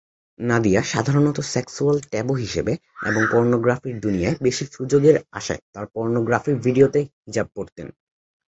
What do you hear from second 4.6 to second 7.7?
সুযোগের আশায় তার পর্নোগ্রাফি ভিডিওতে হিজাব